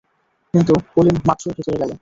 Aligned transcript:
কিন্তু 0.53 0.73
পলিন 0.93 1.15
মাত্রই 1.27 1.53
ভেতরে 1.57 1.77
গেল। 1.77 1.89